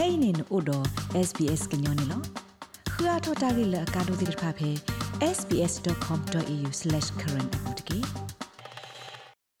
[0.00, 0.78] kainin odo
[1.28, 2.18] sbs gnyone lo
[2.92, 4.70] khua thota gi la ka do dir pha phe
[5.36, 7.98] sbs.com.au/current apotki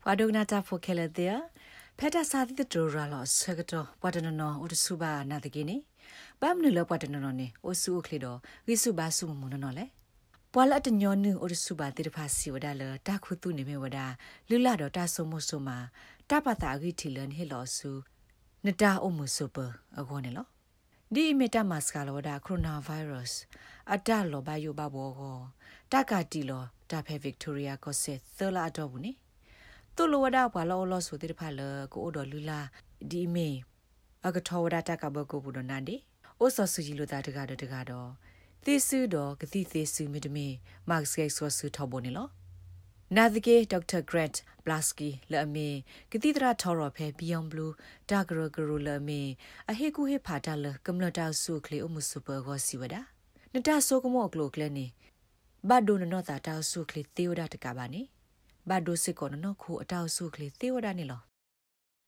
[0.06, 1.26] wadogna ta pho khela de
[1.98, 5.76] pheta sa ti to ra lo sagato wadana no odu suba na de gi ni
[6.40, 8.32] bam nu lo wadana no ne o su o khle do
[8.68, 9.84] ri su ba su mo no no le
[10.52, 14.06] ပွာလတ်တညောနုဩရစုပါတိတဖာစီဝဒါလတာခုတုနေမေဝဒါ
[14.48, 15.78] လူလာတော့တာဆုံမဆုံမှာ
[16.30, 17.90] တပတာဂိထီလန်ဟေလောစု
[18.66, 19.56] နတာအမှုစုပ
[19.98, 20.46] အခေါ်နေလော
[21.14, 23.38] ဒီမီတာမတ်စကလောဒါကိုရိုနာဗိုင်းရပ်စ်
[23.92, 25.38] အတလောဘယဘဘောကို
[25.92, 29.12] တကတီလောတာဖဲဗစ်တိုးရီယာကိုဆေသလာတော့ဘူးနိ
[29.96, 31.60] တူလောဝဒါဘလောလောဆိုတိတဖာလ
[31.92, 32.60] ကိုအိုတော်လူလာ
[33.10, 33.48] ဒီမေ
[34.26, 35.96] အကထောဝဒါတကဘကိုဘူးဒနန်ဒီ
[36.38, 38.08] အိုဆဆူဂျီလိုတာတကတော့တကတော့
[38.64, 40.46] သေစုတော်ဂတိသေစုမီတမီ
[40.88, 42.28] မတ်စကိတ်ဆွဆူထောဘောနေလော
[43.16, 44.30] နာဒကေဒေါက်တာဂရက်
[44.64, 45.68] ဘလတ်စကီလအမီ
[46.12, 47.74] ကတိတရာထော်ရဖဲဘီယွန်ဘလူး
[48.10, 49.20] တာဂရဂရူလအမီ
[49.70, 52.96] အဟေကူဟေဖာတာလကမ္လတာဆုခလီအမှုစပဂောစီဝဒ
[53.54, 54.86] နတာဆိုကမောကလိုကလနေ
[55.68, 58.02] ဘတ်ဒိုနနောတာတာဆုခလီသေဝဒတကပါနေ
[58.68, 61.20] ဘတ်ဒိုစစ်ကောနနောခုအတောက်ဆုခလီသေဝဒနေလော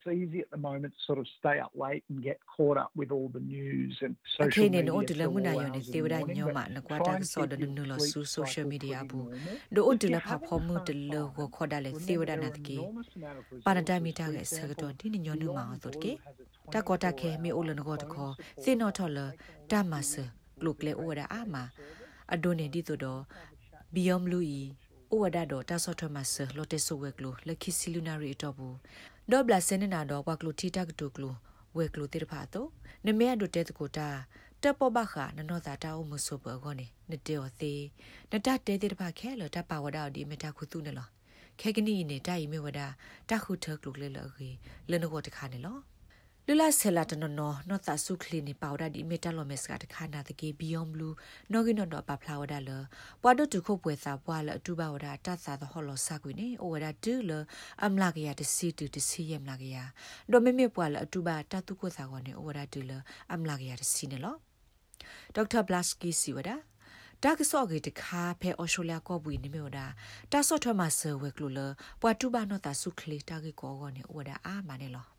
[0.04, 2.90] it's easy at the moment to sort of stay up late and get caught up
[2.94, 4.80] with all the news and social media.
[4.80, 7.98] Okay, no, de la muna yo ne tewda nyoma na kwata so de nu lo
[7.98, 9.32] su social media bu.
[9.72, 12.78] Do o de la pha pho mu de lo go khoda le tewda na tke.
[13.64, 16.18] Parada mi ta ge sa to ti ni nyo nu ma to tke.
[16.70, 18.34] Ta ko ta khe mi o lo no go to kho.
[18.58, 19.32] Sin no tho lo
[19.68, 20.24] ta ma se.
[20.60, 21.68] Look le o da a ma.
[22.28, 23.26] Adone di to do.
[23.92, 24.40] Beyond Blue
[25.14, 28.76] ဩဝဒတော့တဆော့ထမဆလော်တေဆိုဝဲကလိုလက်ခိစီလူနာရီတော့ဘူး
[29.30, 31.34] ဒေါဘလာစနေနာတော့ဘကလိုတီတက်တူကလို
[31.76, 32.68] ဝဲကလိုတေဖာတော့
[33.06, 34.08] နမဲအဒိုတဲတကိုတာ
[34.62, 37.82] တပ်ပဘခနနောသာတာအမှုဆိုဘောကောနေနတေောသေး
[38.30, 41.08] နတတဲတေတဖာခဲလောတပဝဒဒီမတခုသူနေလော
[41.60, 42.80] ခဲကနီနေတိုင်မေဝဒ
[43.30, 44.48] တခုထကလုလေလောခေ
[44.90, 45.78] လနကိုတခါနေလော
[46.48, 47.30] လူလာဆလာတနနော
[47.68, 51.16] နောတာဆုခလီနီပေါဒါဒီမီတာလိုမက်စကတခါနာတကေဘီယွန်ဘလူး
[51.52, 52.70] နောဂီနောတော့ပဖလာဝဒါလ
[53.22, 57.30] ပွာဒတုခုပွဲစာပွာလအတူပါဝဒါတတ်စာသဟောလောစကွေနေအိုဝဒါဒူလ
[57.84, 59.76] အမလာကရတစီတူတစီယမလာကရ
[60.30, 62.92] ဒိုမေမေပွာလအတူပါတတုခုစာကောနေအိုဝဒါဒူလ
[63.32, 64.36] အမလာကရတစီနေလော
[65.34, 66.56] ဒေါက်တာဘလတ်စကီစီဝဒါ
[67.22, 69.86] တာကဆော့ဂေတခါဖဲအော်စတြေးလျကောပွေနေမျိုးဒါ
[70.32, 71.60] တာဆော့ထမဆဝဲကလူလ
[72.00, 75.11] ပွာတူဘာနောတာဆုခလီတာကေကောကောနေဝဒါအာမနေလော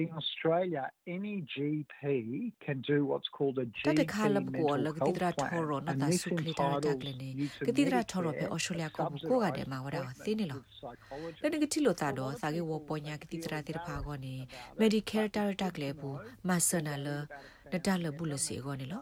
[0.00, 5.30] In Australia, any GP can do what's called a GP Tata khala ko lag tidra
[5.40, 7.28] thoro na ta sukli ta ta klene
[7.66, 10.58] ke tidra thoro pe Australia ko ko ga de ma wada thini lo
[11.42, 14.00] le ne ti lo ta do sa ge wo po nya ke tidra tir pha
[14.06, 14.34] go ni
[14.80, 16.10] Medicare ta ta kle bu
[16.48, 17.16] ma sana le
[17.72, 19.00] na ta le bu le si go ni lo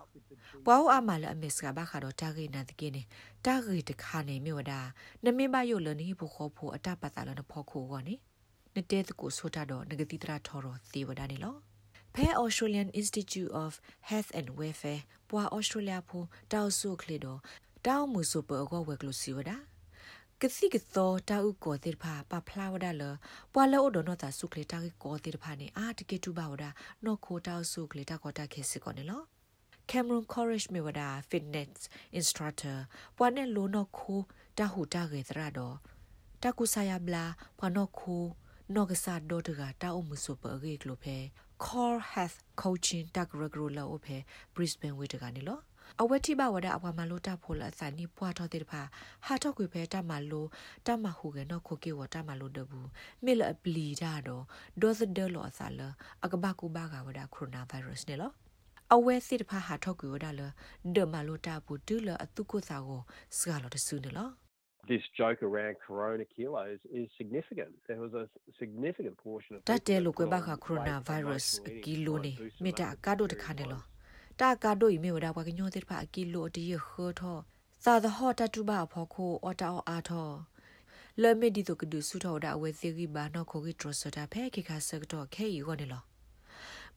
[0.67, 3.03] ပွားအမလအမစ်ကဘာခါတော့တာဂိနာတကိနေ
[3.47, 4.81] တာဂိတခါနေမြို့ဒါ
[5.25, 8.15] နမင်းဘယိုလနီဘူးခေါ်ဖို့အတပတ်တာလနဖို့ခိုးကောနေ
[8.79, 11.57] နတဲတကိုဆိုတာတော့ငကတိတရာထော်တော့သေဝဒနေလော
[12.15, 13.73] ဖဲ Australian Institute of
[14.09, 17.41] Health and Welfare ပွာ Australia ဖိုတောက်ဆုခလီတော့
[17.87, 19.51] တောက်မှုစုပအောဝဲကလို့စီဝဒ
[20.41, 23.03] ကစီကသောတာဥကိုတိဖာပဖလာဝဒလ
[23.53, 26.65] ပွာလောဒနောတာဆုခလီတာကိုတိဖာနေအာတကေတူပါဝဒ
[27.05, 29.23] နောခိုတောက်ဆုခလီတာကိုတာခေစစ်ကောနေလော
[29.91, 31.79] Cameron Courage Mewada Fitness
[32.19, 32.79] Instructor
[33.17, 34.21] ပွာနဲ့လိုနောခို
[34.59, 35.77] တာဟူတာကေသရတော့
[36.43, 37.25] တကုဆာယဘလာ
[37.59, 38.25] ပွာနောခို
[38.75, 41.17] နော့ကစားဒေါ်တကတာအမှုစပရေကလိုဖဲ
[41.65, 44.17] Core Health Coaching တက်ရဂရလောဖဲ
[44.55, 45.61] Brisbane ဝေတကနေလော
[46.01, 48.83] အဝတိဘဝဒအဝမလိုတာဖိုလအစနိပွားတော်တဲ့ဖာ
[49.27, 50.47] ဟာတော့ကွေဖဲတမလို
[50.87, 52.89] တမဟုကနော်ခိုကေဝတမလိုတဘူး
[53.25, 54.45] မေလအပလီဒါတော့
[54.81, 55.81] ဒေါ်စဒလောအစလ
[56.25, 58.33] အကဘကူဘာကဝဒကိုရိုနာဗိုင်းရပ်စ်နေလော
[58.95, 60.41] အဝဲစစ်တဖာဟာတော့ကွေဝဒါလ
[60.95, 63.03] ဒမလိုတာဘူးဒူလအတုကုစာကို
[63.39, 64.29] စကလောတဆူနေလော
[64.89, 67.71] this joke around corona kilos is significant.
[67.87, 68.29] There was a
[68.59, 71.47] significant portion of that de lo kwe ba kha coronavirus
[71.85, 73.81] kilo ni me ta ka do de kha ne lo
[74.37, 77.13] ta ka do yi me wa da kwa nyo de pha kilo de ye kho
[77.21, 77.45] tho
[77.79, 80.25] sa the hot ta tu ba pho kho o ta o a tho
[81.17, 83.65] le me di to ku du su tho da we se gi ba no kho
[83.65, 86.01] gi tro so ta phe ki kha sa to khe yi go ne lo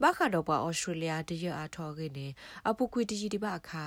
[0.01, 2.27] ဘာခါတော့ပါဩစတြေးလျတရအထော်ကိနေ
[2.69, 3.85] အပုကွေတကြီးဒီပါအခါ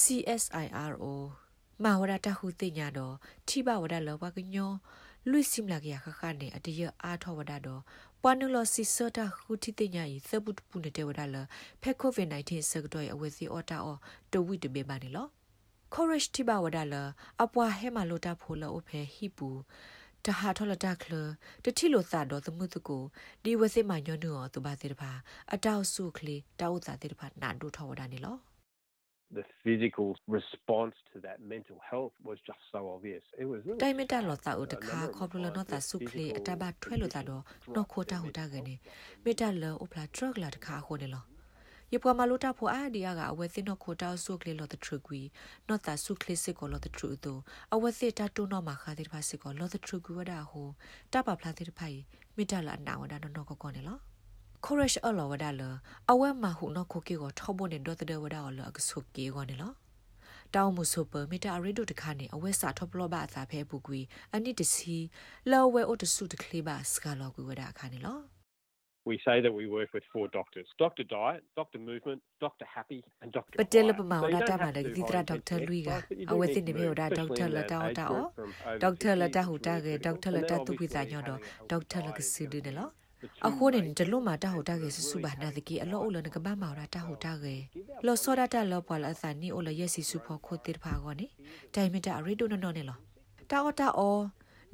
[0.00, 1.16] CSIRO
[1.84, 3.14] မာဝရတဟုတိညာတော့
[3.48, 4.72] ထိဘဝရလောဘကညော
[5.30, 7.82] လွိစိမလာကရခခနဲ့အတရအားထောဝဒတော့
[8.22, 11.36] ပွာနုလစီစတာခုတိတိညာဤသပုတပုနေတဲ့ဝဒလ
[11.82, 13.98] ဖက်ကိုဗစ် -19 စကတော့အဝစီအော်တာအော်
[14.32, 15.26] တဝိတဘေပါနေလော
[15.94, 16.94] courage တိဘဝဒလ
[17.42, 19.48] အပွားဟဲမလိုတာဖိုလောအဖဲဟိပူ
[20.24, 21.12] တဟာထောလတာကလ
[21.64, 23.02] တတိလိုသာတော့သမှုတကို
[23.44, 25.10] ဒီဝစိမညောနုောသူပါစေတပါ
[25.52, 28.36] အတောက်စုခလီတောက်သာတဲ့တပါနာဒုထောဝဒနေလော
[29.32, 33.22] the physical response to that mental health was just so obvious.
[33.38, 37.42] It was တိုင်မတာလောတာဥတခါခေါပလနောတာစုခလေအတဘထွဲလို့တာတော့
[37.74, 38.74] နော်ခိုတာဟူတာကနေ
[39.24, 41.24] မေတာလောဥပလာဒရဂလာတခါဟိုနေလော
[41.94, 45.20] ယပွားမလို့တာဖို့အာဒီယာကအဝဲသိနော်ခိုတာဆုကလေလောတထရကွီ
[45.68, 47.40] နော်တာဆုခလေစစ်ကိုလောတထရူတို့
[47.74, 50.68] အဝဲစစ်တာတုံနော်မှာခါတဲ့ဖာစစ်ကိုလောတထရကွီဝဒါဟို
[51.12, 51.98] တပဖလာတဲ့ဖိုင်
[52.36, 53.98] မေတာလာနာဝဒါနော်ကောကောနေလော
[54.66, 55.62] courage အလောဝဒါလ
[56.10, 59.72] အဝဲမှာဟုနော်ခိုကေကိုထောဖို့နေတော့တဲ့ဝဒါလောအဆုကေကိုနေလော
[60.54, 64.00] တောင်းမှုဆိုပမီတာရီဒိုတခါနေအဝဲစာထောပလောဘာအစာဖဲပူကွီ
[64.34, 64.96] အနိတစီ
[65.50, 68.18] လောဝဲအိုတဆုတကလေးပါစကလောကွီဝဒါခါနေလော
[69.10, 71.04] We say that we work with four doctors Dr.
[71.14, 71.78] Diet, Dr.
[71.88, 72.66] Movement, Dr.
[72.76, 73.54] Happy, and Dr.
[73.60, 75.96] Patel pa ma ora ta ma de ditra doctor lui ga
[76.32, 78.22] awe tin ne me ora doctor la ta ta o
[78.84, 81.34] doctor la ta hu ta ge doctor la ta tu pi sa nyo do
[81.72, 82.86] doctor la ke su de ne lo
[83.46, 87.56] အခုနေတလို့မှာတဟိုတာကေဆဆူဘာနာတကီအလောအလနကဘာမာရာတဟိုတာကေ
[88.06, 91.26] လောစောဒတာလောပွာလာစာနီအိုလယက်စီဆူဖို့ခိုတေဖာကောနေ
[91.74, 92.98] တိုင်မတာရီဒိုနော်နေလော
[93.50, 94.18] တာအတာအော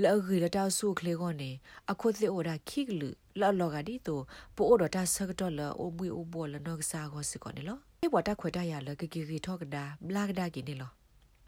[0.02, 1.50] လောဂီလတာဆုခလေကောနေ
[1.90, 3.08] အခုသေအိုရာခိကလူ
[3.40, 4.20] လောလောကဒီတို
[4.56, 10.90] ပိုအိုဒတာဆကတော့လောအိုဘွေအိုဘောလနောကစားကောစကောနေလောေဘဝတာခွေတာရလကကီကီထောကဒါဘလာကဒါကီနေလော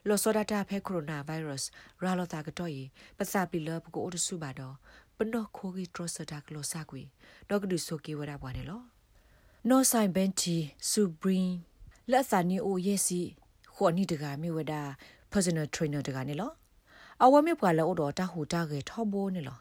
[0.09, 1.69] လောစောဒတာဖဲကိုရိုနာဗိုင်းရပ်စ်
[2.03, 2.79] ရာလောတာကတော့ယ
[3.19, 4.75] ပစာပီလပကိုအိုတဆုပါတော့
[5.17, 7.03] ပနောခိုဂီထရစတာကလောစာကွေ
[7.49, 8.83] ဒေါကဒုဆိုကီဝရဘွားနေလော
[9.69, 10.57] နောဆိုင်ဘန်တီ
[10.91, 11.55] ဆူဘရင်
[12.11, 13.21] လက်စာနီအိုယက်စီ
[13.75, 14.81] ခေါနီတကမြေဝဒါ
[15.33, 16.53] personal trainer တကနေလော
[17.23, 19.59] အဝဲမြေပွာလောတော့တဟူတာကေထောဘိုးနေလော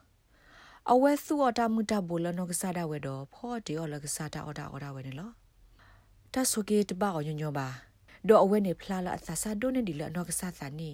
[0.91, 5.31] အဝဲစုအတာမူတာဘလနောကစားတာဝဲတော့ဖောတေော်လကစားတာအော်တာအော်တာဝဲနေလော
[6.33, 7.67] တဆုကေတပါညညပါ
[8.27, 10.89] ဒေါ်အဝဲနေဖလာလာအသစာဒိုနေဒီလနောကစားစာနီ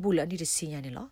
[0.00, 1.06] ဘူးလနီတစီညာနေလော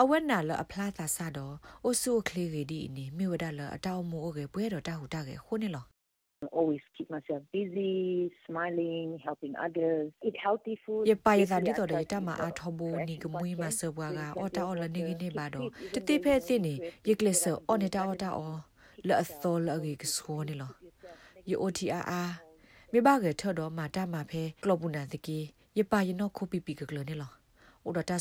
[0.00, 1.54] အဝက်နာလအဖလားသာဆာတော့
[1.84, 5.84] အိုဆုခလီရီဒီနီမြေဝဒလအတောက်မိုးကေပွဲတော်တဟူတကေခုနေလော
[6.58, 7.92] always keep myself busy
[8.44, 16.74] smiling helping others eat healthy food ရပါရတာဒီတော်တယ်တမအားထောဘူးနီကမွေးမဆဘွားကအော်တာအော်လနေကနေပါတော့တတိဖဲသိနေ
[17.08, 18.58] ရကလစ်ဆောအော်နေတာအော်တာအော်
[19.06, 20.72] လောအသောလအကေကဆိုနေလော
[21.50, 22.22] ယိုတီအာအာ
[22.92, 25.38] မိဘကေထော်တော့မာတာမဖဲကလပုနာတကီ
[25.78, 27.32] ရပါရနောခိုပီပီကကလနေလော
[27.84, 28.16] အိုဒတာ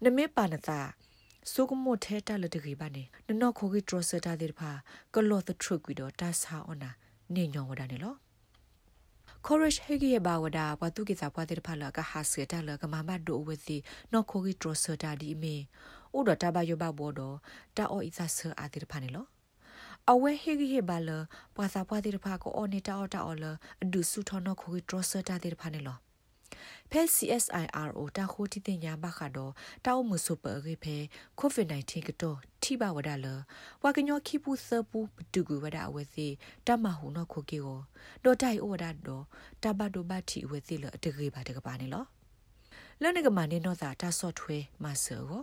[0.00, 0.80] ဆမိုဆမလအကေတကပါနမေပါနတာ
[1.52, 4.70] စုကမိုထဲတလတကြီးပါနေနနောခိုကြီးဒရစတာဒီဖာ
[5.14, 6.90] ကလောသထရုကွီတော့တဆာအနာ
[7.34, 8.14] နေညောဝဒနေလော
[9.42, 12.60] courage hegi ba wada wa tu ki sa pwa de phala ka ha se ta
[12.66, 13.76] la ka ma ma do we si
[14.12, 15.68] no kho gi tro sa ta di me
[16.16, 17.40] u do ta ba yo ba bo do
[17.74, 19.24] ta o i sa sa a de pha ne lo
[20.10, 21.10] အဝဲဟေဂီဟေဘာလ
[21.54, 23.44] ပွာစာပွားတဲ့ဖာကိုအော်နေတာအော်တာအော်လ
[23.82, 25.54] အဒုစုထောနခိုဂီဒရဆတာတဲ့
[26.92, 29.52] ဖာနေလောဖဲ CSIRO တာခိုတီတင်ညာဘခါတော့
[29.86, 30.96] တောက်မှုစုပရေဖဲ
[31.40, 33.26] COVID-19 ကတော့ထိပါဝဒါလ
[33.82, 36.26] ဝါကညောခိပူသပူပတူကူဝဒါအဝဲစီ
[36.66, 37.80] တမဟုနောခိုကေကို
[38.24, 39.24] ဒေါ်တိုင်ဩဝဒါတော့
[39.62, 42.04] တဘဒိုဘတီဝဲစီလအတကေပါတကပါနေလော
[43.02, 45.42] လနကမနေနောသာတာဆော့ထွဲမဆောကို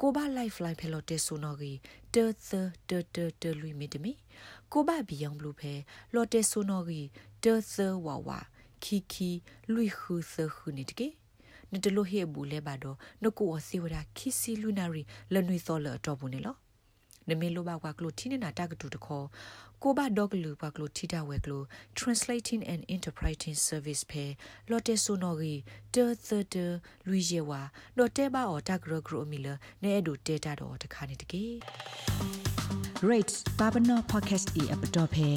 [0.00, 1.78] ကိုဘ life line ဖဲလို့တေဆိုနော်ကြီး
[2.14, 2.50] တေသ
[2.88, 4.12] တေတေတေလူမီတမီ
[4.72, 5.74] ကိုဘဘီယောင်ဘလူဖဲ
[6.14, 7.08] လော်တေဆိုနော်ကြီး
[7.44, 7.76] တေသ
[8.06, 8.30] ဝဝ
[8.84, 9.30] ခီခီ
[9.72, 11.08] လွိခုသခုနေတကေ
[11.72, 15.02] နတလိုဟေဘူးလဲပါတော့နကိုအစီဝဒခီစီလူနာရီ
[15.32, 16.56] လနွေသောလတော့ဘူးနေလော
[17.28, 19.26] နမေလိုပါကွာကလိုတီနေတာတကတူတခေါ်
[19.82, 21.62] ကိုဘဒေါကလူပါကလိုတီတာဝဲကလို
[21.98, 24.30] translating and interpreting service pay
[24.70, 25.56] lotte sonogi
[25.94, 26.64] de the de
[27.06, 27.60] luije wa
[27.96, 30.86] no te ba o ta gro gro mi le ne edu te ta do ta
[30.94, 31.42] kha ni de ke
[33.12, 35.28] rates babano podcast e app dot phe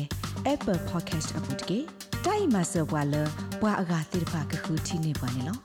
[0.53, 1.79] apple podcast app dot ke
[2.25, 3.15] တိုင်မဆဘွာလ
[3.61, 5.57] ဘွာအဂါတိဖာကခုတီနေပါနေလော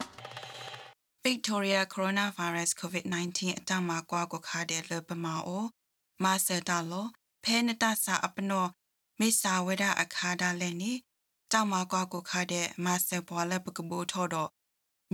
[1.27, 5.65] Victoria coronavirus COVID-19 အတမကွာကိုခါတဲ့လပမာအို
[6.25, 7.07] မာစတာလော
[7.45, 8.67] ဖဲနတဆာအပနော
[9.21, 10.93] မေစာဝဒအခါဒါလည်းနေ
[11.53, 14.51] တောက်မကွာကိုခါတဲ့မာစဘွာလပကဘူထောတော့